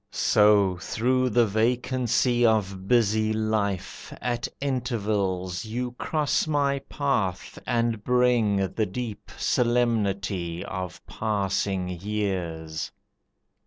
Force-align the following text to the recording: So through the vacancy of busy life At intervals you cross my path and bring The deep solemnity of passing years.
So 0.09 0.77
through 0.77 1.29
the 1.29 1.45
vacancy 1.45 2.43
of 2.43 2.87
busy 2.87 3.31
life 3.33 4.11
At 4.19 4.47
intervals 4.59 5.63
you 5.63 5.91
cross 5.91 6.47
my 6.47 6.79
path 6.79 7.59
and 7.67 8.03
bring 8.03 8.73
The 8.73 8.87
deep 8.87 9.29
solemnity 9.37 10.65
of 10.65 11.05
passing 11.05 11.87
years. 11.89 12.91